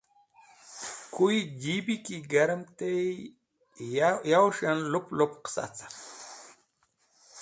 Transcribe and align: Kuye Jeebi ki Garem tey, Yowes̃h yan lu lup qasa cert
Kuye 1.13 1.41
Jeebi 1.61 1.95
ki 2.05 2.15
Garem 2.31 2.63
tey, 2.77 3.07
Yowes̃h 4.31 4.61
yan 4.65 4.79
lu 4.91 4.99
lup 5.19 5.33
qasa 5.43 5.63
cert 5.75 5.97